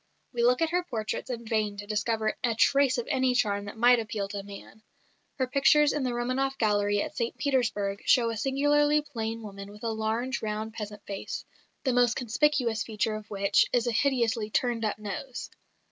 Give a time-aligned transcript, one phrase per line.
[0.33, 3.77] We look at her portraits in vain to discover a trace of any charm that
[3.77, 4.81] might appeal to man.
[5.35, 9.83] Her pictures in the Romanof Gallery at St Petersburg show a singularly plain woman with
[9.83, 11.45] a large, round peasant face,
[11.83, 15.51] the most conspicuous feature of which is a hideously turned up nose.